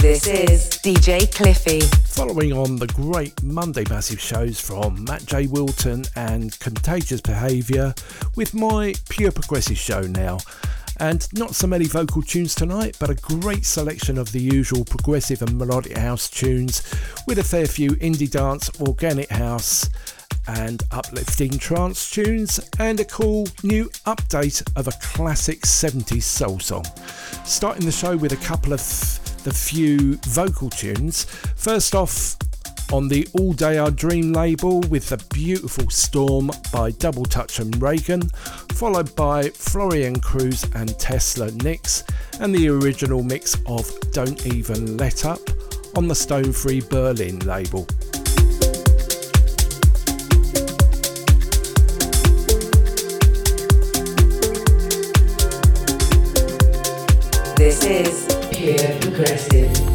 [0.00, 1.80] This is DJ Cliffy.
[2.06, 5.46] Following on the great Monday Massive shows from Matt J.
[5.46, 7.94] Wilton and Contagious Behaviour
[8.34, 10.38] with my Pure Progressive show now.
[11.00, 15.42] And not so many vocal tunes tonight, but a great selection of the usual progressive
[15.42, 16.82] and melodic house tunes
[17.26, 19.90] with a fair few indie dance, organic house,
[20.48, 26.86] and uplifting trance tunes, and a cool new update of a classic 70s soul song.
[27.44, 28.80] Starting the show with a couple of
[29.44, 31.24] the few vocal tunes.
[31.56, 32.36] First off,
[32.92, 37.80] on the All Day I Dream label with the beautiful Storm by Double Touch and
[37.80, 38.28] Reagan,
[38.72, 42.04] followed by Florian Cruz and Tesla Nix,
[42.40, 45.40] and the original mix of Don't Even Let Up
[45.96, 47.86] on the Stone Free Berlin label.
[57.56, 59.89] This is Pure Progressive.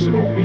[0.00, 0.40] Station.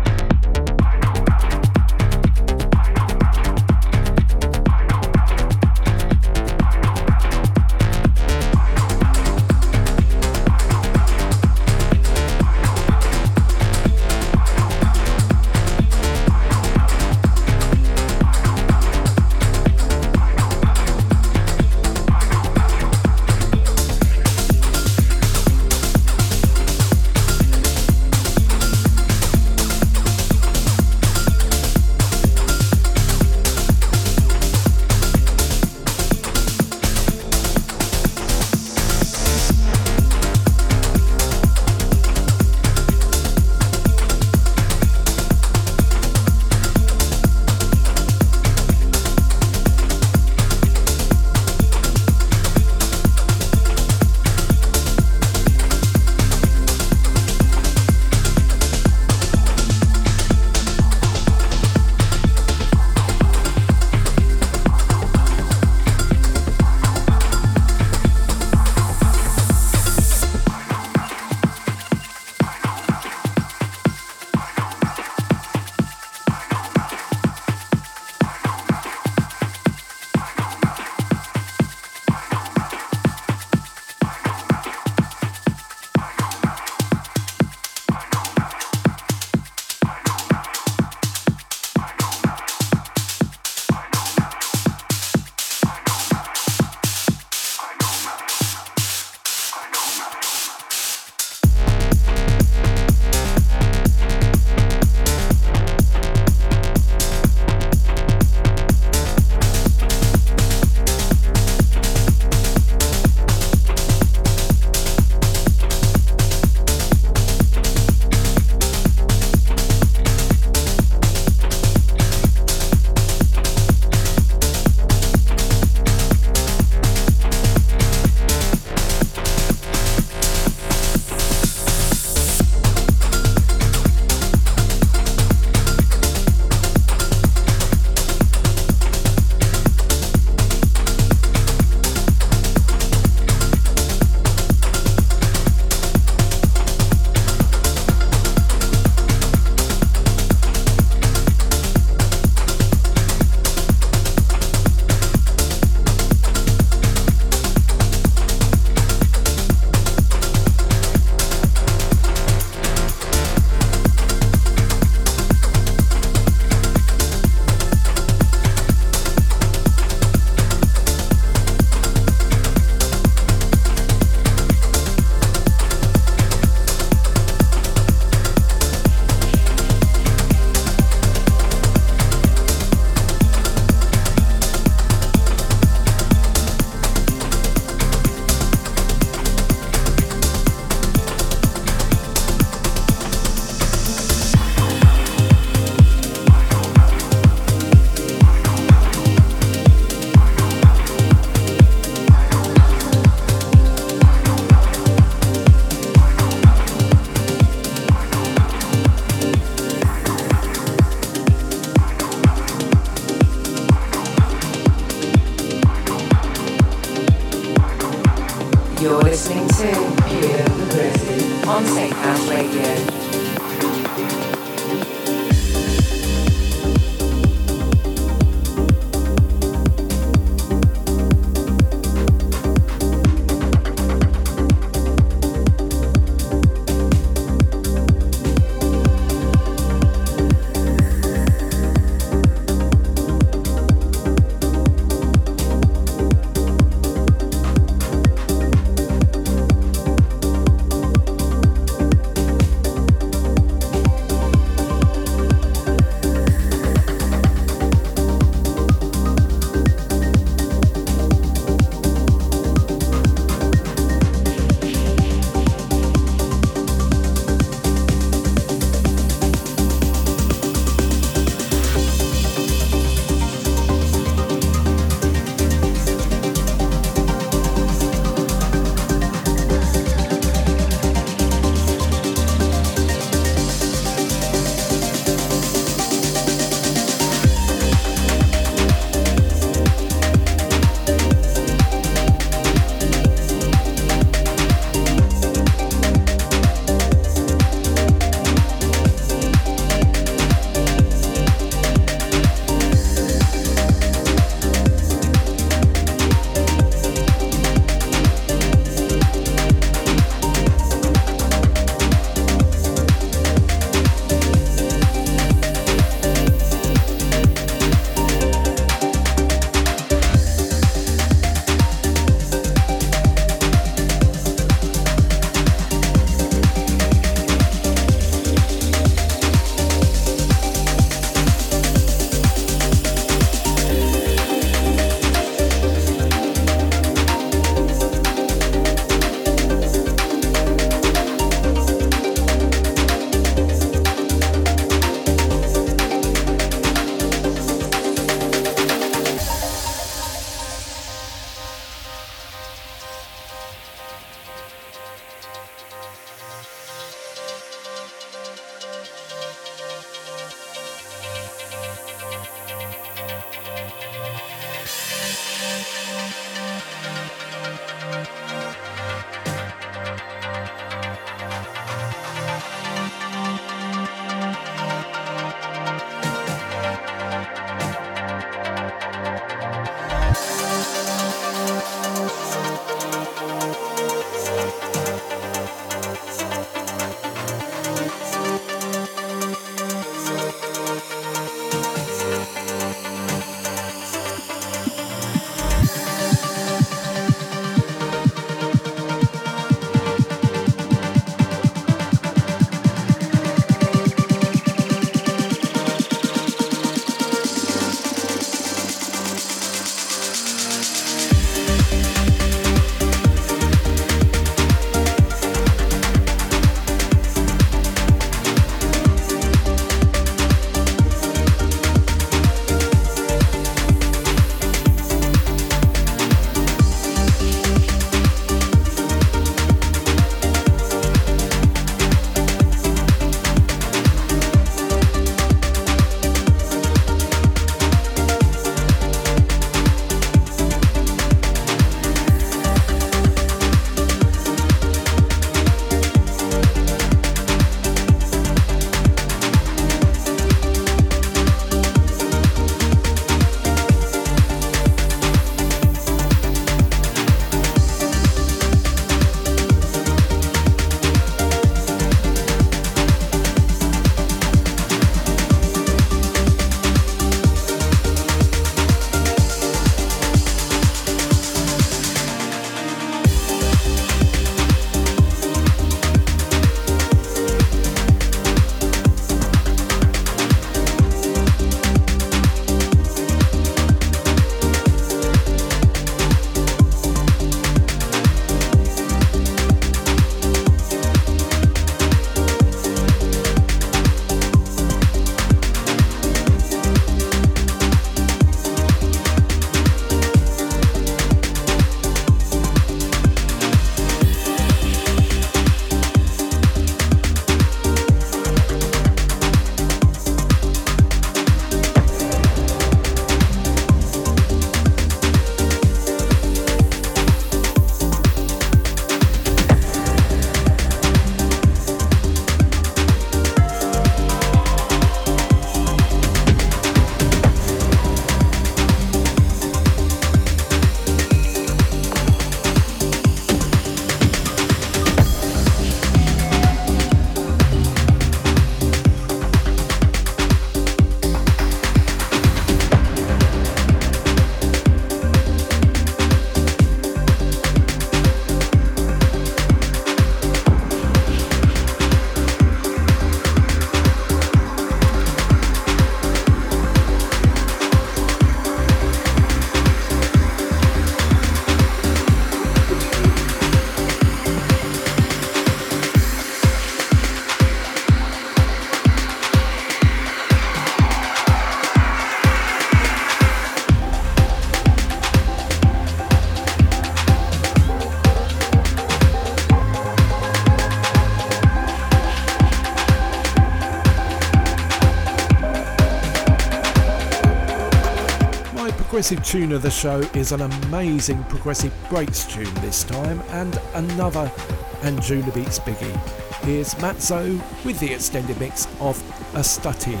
[589.04, 594.32] Progressive tune of the show is an amazing progressive breaks tune this time and another
[594.80, 595.94] Anjunabeats biggie.
[596.42, 598.96] Here's Mat Zo with the extended mix of
[599.34, 600.00] Astatine.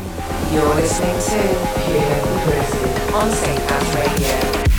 [0.54, 3.94] You're listening to Pure Progressive on Safe House.
[3.94, 4.73] Radio.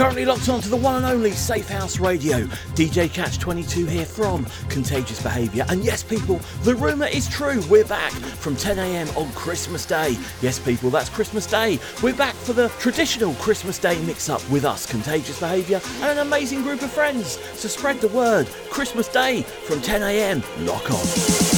[0.00, 2.38] Currently locked on to the one and only Safe House Radio.
[2.72, 5.66] DJ Catch 22 here from Contagious Behaviour.
[5.68, 7.60] And yes, people, the rumour is true.
[7.68, 10.16] We're back from 10am on Christmas Day.
[10.40, 11.78] Yes, people, that's Christmas Day.
[12.02, 16.26] We're back for the traditional Christmas Day mix up with us, Contagious Behaviour, and an
[16.26, 17.38] amazing group of friends.
[17.52, 18.46] So spread the word.
[18.70, 20.42] Christmas Day from 10am.
[20.66, 21.49] Lock on.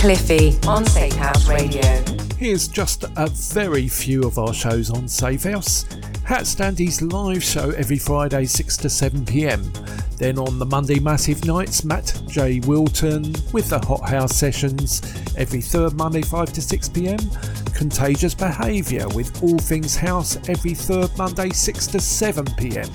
[0.00, 1.82] Cliffy on Safe House Radio.
[2.38, 5.84] Here's just a very few of our shows on Safe House.
[6.24, 9.70] HatStandy's live show every Friday 6 to 7 pm.
[10.16, 12.60] Then on the Monday Massive Nights, Matt J.
[12.60, 15.02] Wilton with the Hot House sessions
[15.36, 17.18] every third Monday 5 to 6 pm.
[17.74, 22.88] Contagious Behaviour with All Things House every third Monday 6 to 7 pm.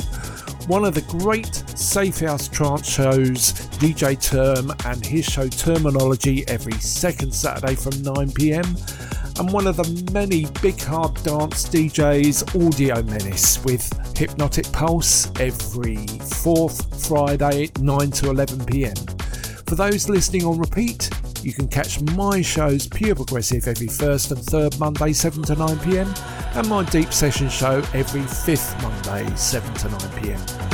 [0.66, 6.74] One of the great Safe House trance shows, DJ Term and his show Terminology every
[6.74, 8.66] second Saturday from 9 pm
[9.40, 16.08] and one of the many big hard dance DJs, Audio Menace, with Hypnotic Pulse every
[16.08, 18.96] fourth Friday, 9 to 11 pm.
[19.66, 21.10] For those listening on repeat,
[21.44, 25.80] you can catch my shows Pure Progressive every first and third Monday, 7 to 9
[25.80, 26.14] pm,
[26.54, 30.65] and my Deep Session show every fifth Monday, 7 to 9 pm.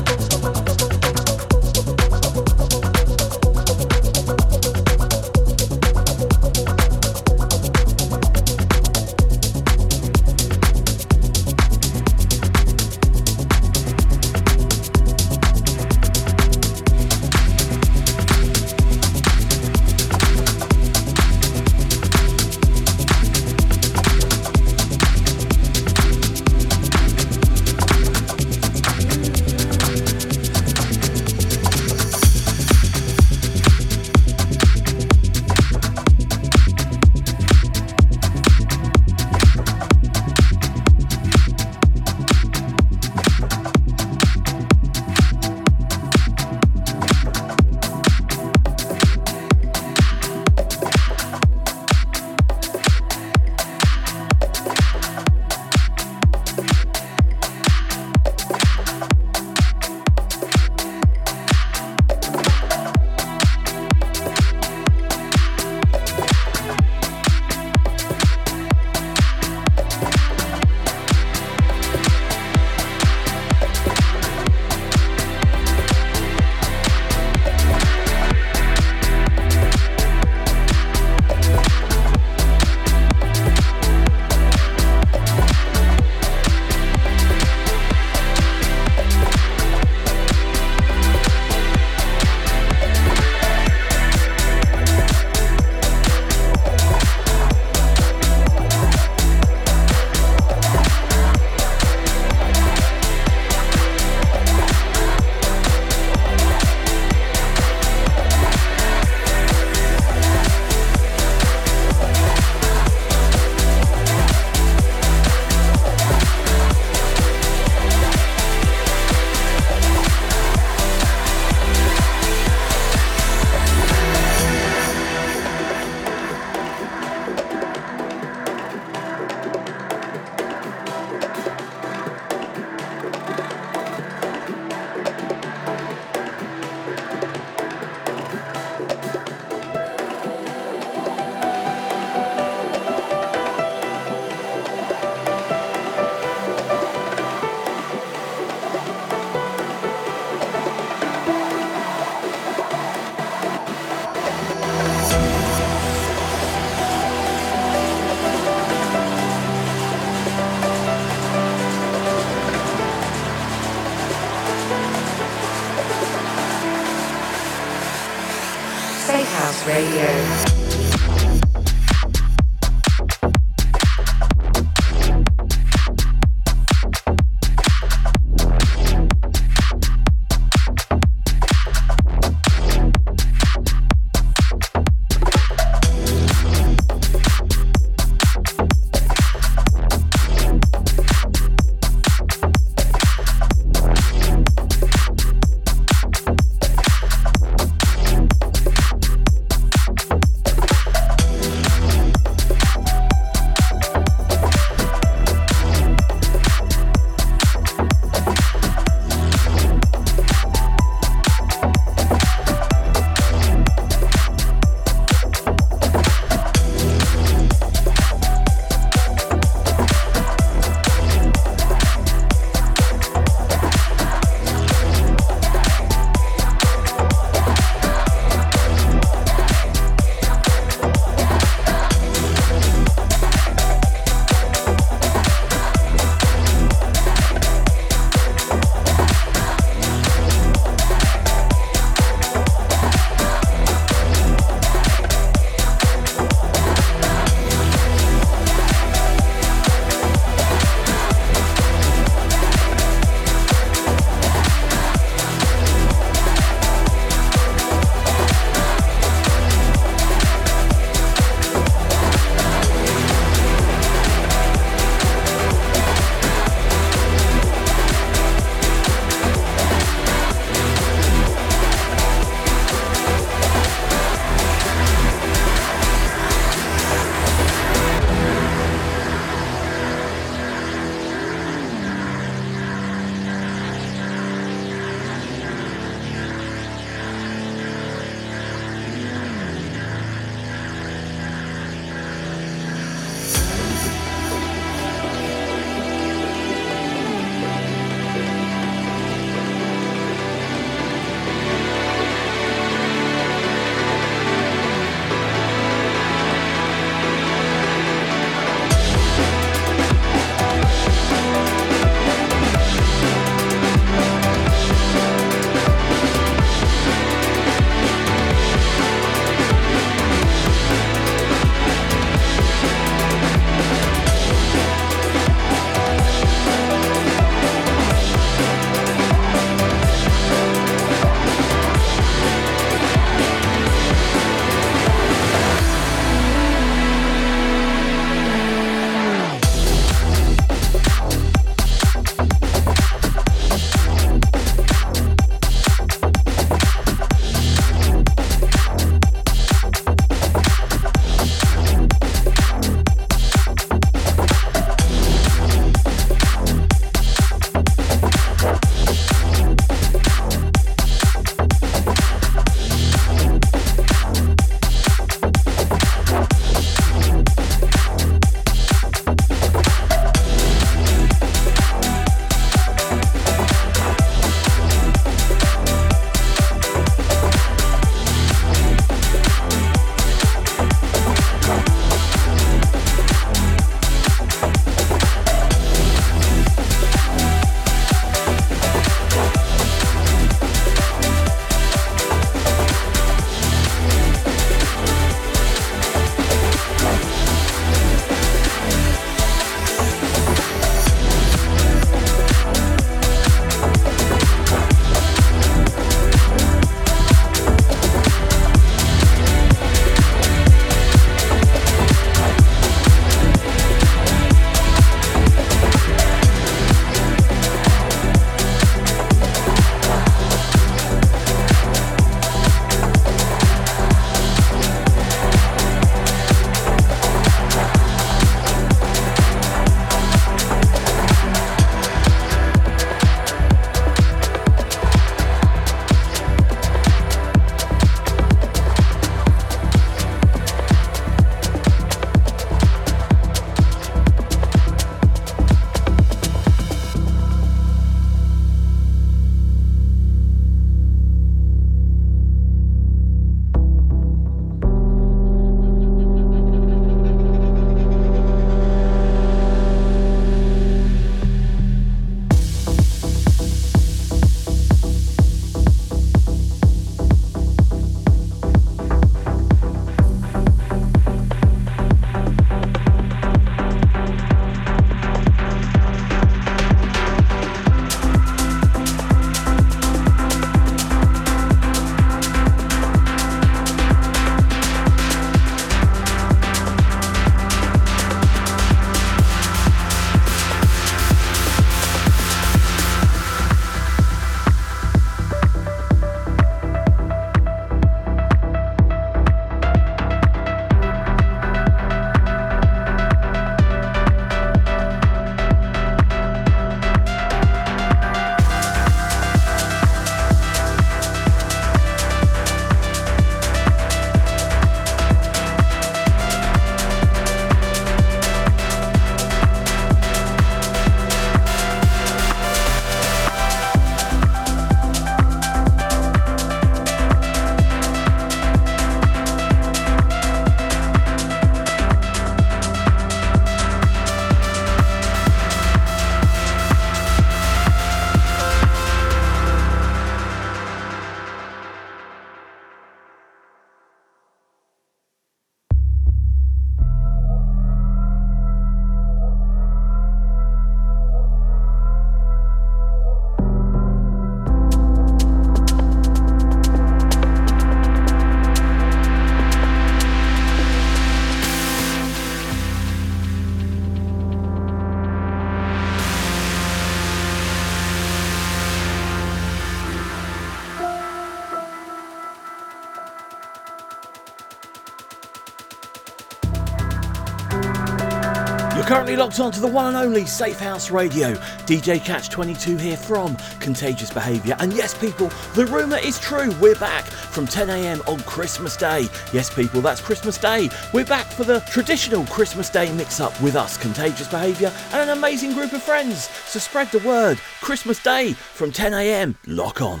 [578.98, 581.34] Currently locked on to the one and only Safe House Radio.
[581.66, 584.56] DJ Catch 22 here from Contagious Behaviour.
[584.58, 586.52] And yes, people, the rumour is true.
[586.60, 589.06] We're back from 10am on Christmas Day.
[589.32, 590.68] Yes, people, that's Christmas Day.
[590.92, 595.16] We're back for the traditional Christmas Day mix up with us, Contagious Behaviour, and an
[595.16, 596.28] amazing group of friends.
[596.46, 597.38] So spread the word.
[597.60, 599.36] Christmas Day from 10am.
[599.46, 600.00] Lock on.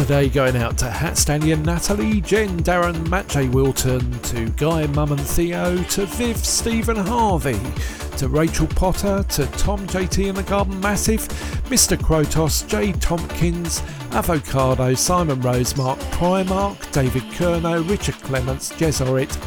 [0.00, 3.48] Today going out to Hat Stallion, Natalie, Jen, Darren, Matt J.
[3.48, 7.60] Wilton, to Guy, Mum and Theo, to Viv, Stephen Harvey,
[8.16, 11.28] to Rachel Potter, to Tom JT in the Garden Massive,
[11.68, 11.98] Mr.
[11.98, 13.82] Krotos, Jay Tompkins,
[14.12, 19.00] Avocado, Simon Rosemark, Primark, David Kerno, Richard Clements, Jez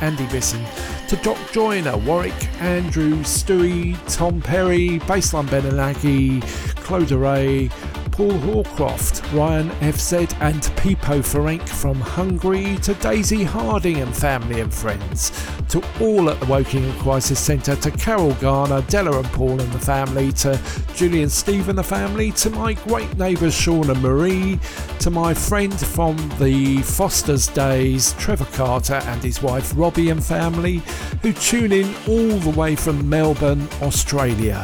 [0.03, 0.63] Andy Bisson,
[1.07, 6.43] to Doc Joyner, Warwick, Andrew, Stewie, Tom Perry, Baseline Benelagi,
[6.75, 7.69] Claude Ray,
[8.13, 14.71] Paul Hawcroft, Ryan FZ, and Pipo Ferenc from Hungary, to Daisy Harding and family and
[14.71, 15.31] friends,
[15.69, 19.79] to all at the Woking Crisis Centre, to Carol Garner, Della and Paul and the
[19.79, 20.61] family, to
[20.93, 24.59] Julian Steve and the family, to my great neighbours Sean and Marie,
[24.99, 30.83] to my friend from the Foster's days, Trevor Carter and his wife Robbie and family,
[31.23, 34.63] who tune in all the way from Melbourne, Australia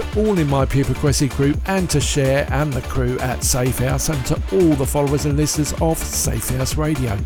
[0.00, 3.78] to all in my Pure Progressive group and to Cher and the crew at Safe
[3.78, 7.16] House and to all the followers and listeners of Safe House Radio.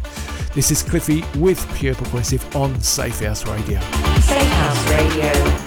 [0.55, 3.81] This is Cliffy with Pure Progressive on Safe House Radio.
[4.21, 5.64] Safe House Radio.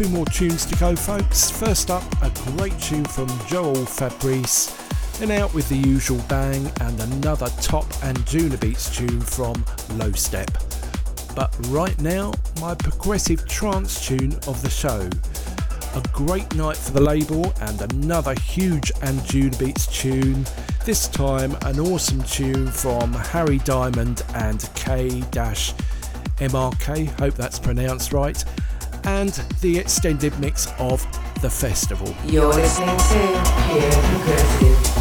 [0.00, 1.50] Two more tunes to go, folks.
[1.50, 4.74] First up, a great tune from Joel Fabrice,
[5.18, 9.56] then out with the usual bang, and another top Anjunabeats tune from
[9.98, 10.48] Lostep.
[11.34, 12.32] But right now,
[12.62, 15.06] my progressive trance tune of the show.
[15.94, 20.46] A great night for the label and another huge Anjunabeats tune.
[20.86, 25.20] This time, an awesome tune from Harry Diamond and K
[26.40, 28.42] MRK, hope that's pronounced right,
[29.04, 31.06] and the extended mix of
[31.40, 32.14] The Festival.
[32.24, 34.99] You're listening to Pure Progressive.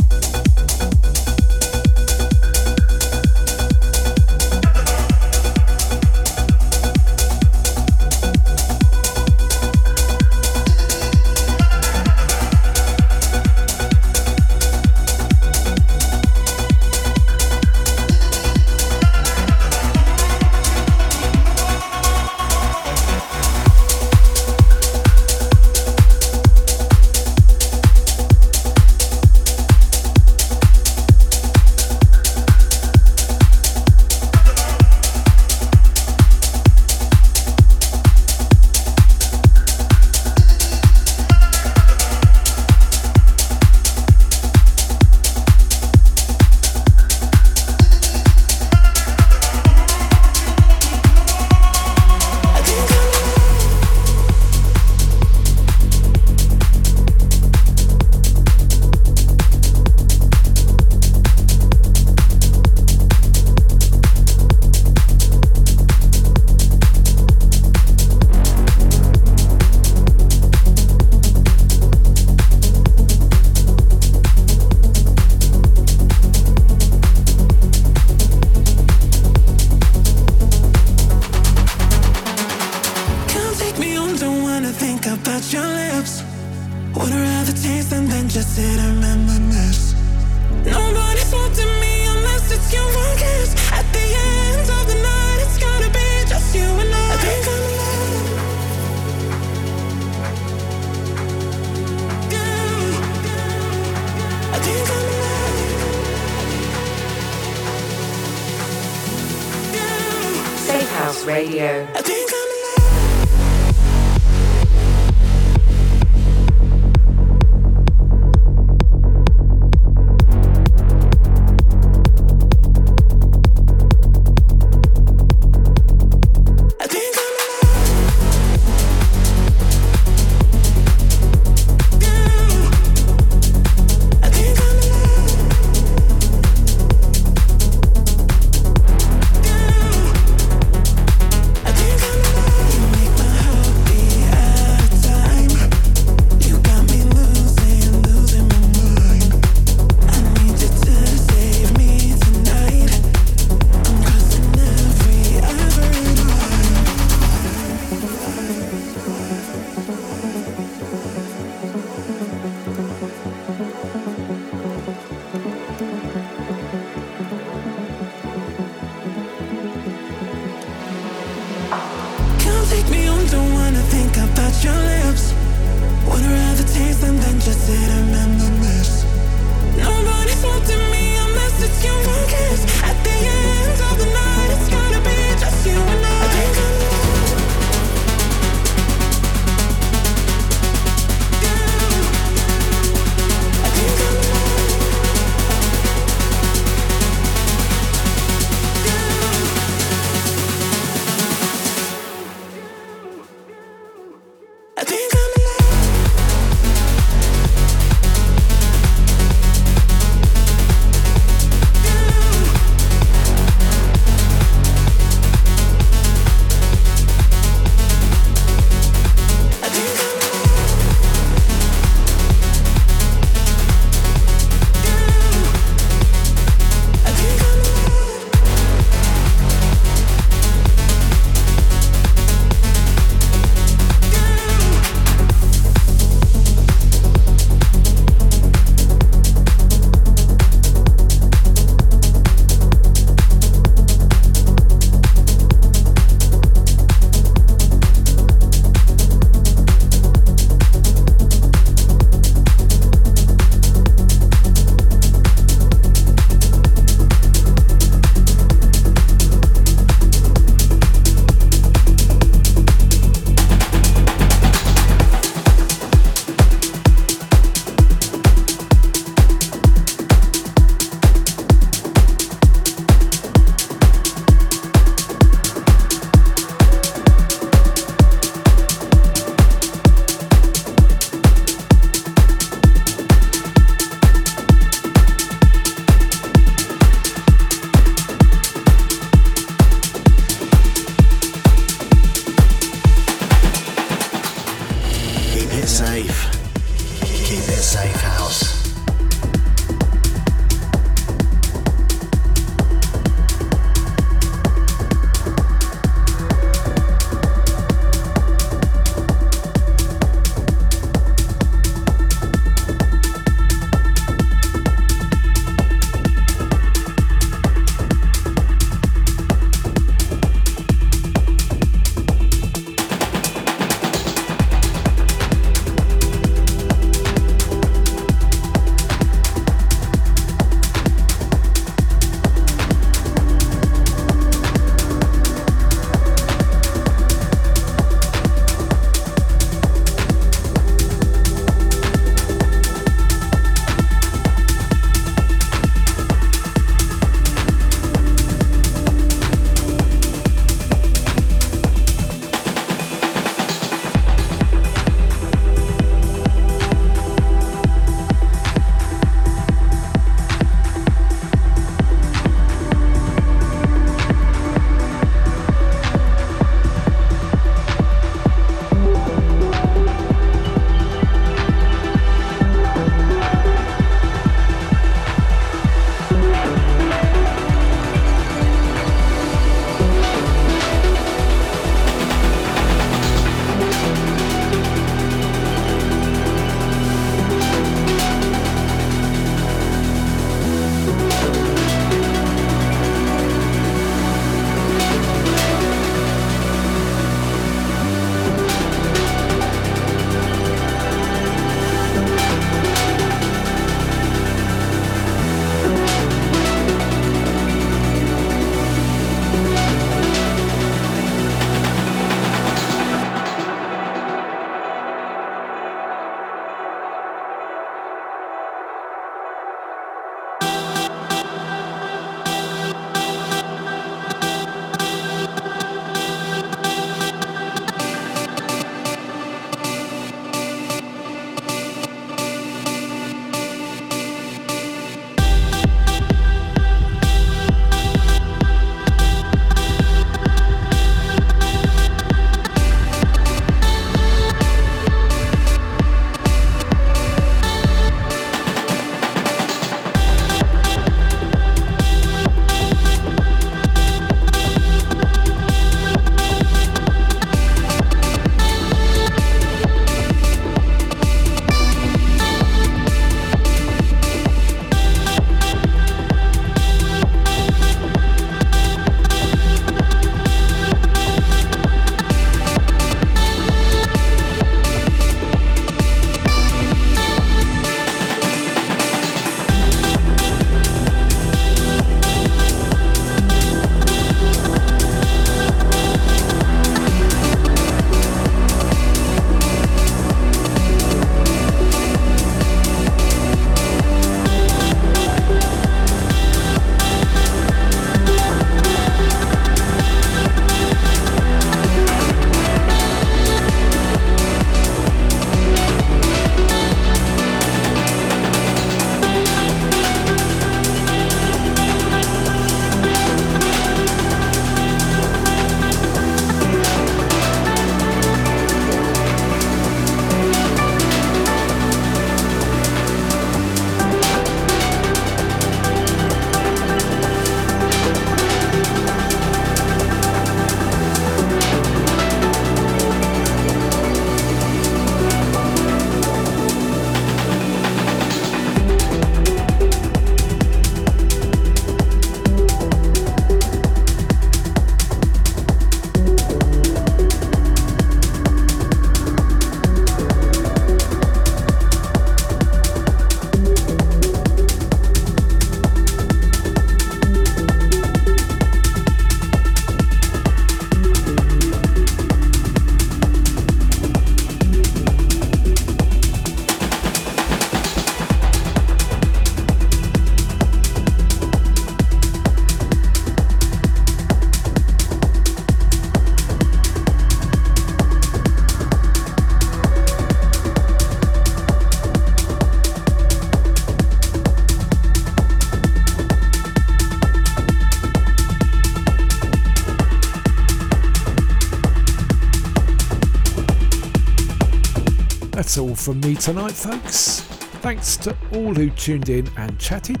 [595.50, 597.22] That's all from me tonight, folks.
[597.60, 600.00] Thanks to all who tuned in and chatted.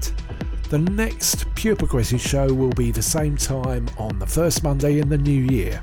[0.68, 5.08] The next Pure Progressive show will be the same time on the first Monday in
[5.08, 5.82] the new year.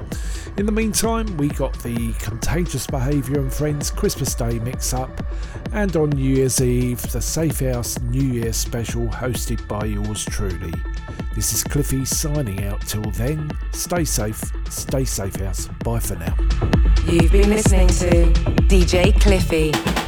[0.56, 5.12] In the meantime, we got the Contagious Behaviour and Friends Christmas Day mix up,
[5.74, 10.72] and on New Year's Eve, the Safe House New Year special hosted by yours truly.
[11.36, 13.52] This is Cliffy signing out till then.
[13.74, 15.68] Stay safe, stay safe house.
[15.84, 16.38] Bye for now.
[17.06, 20.07] You've been listening to DJ Cliffy.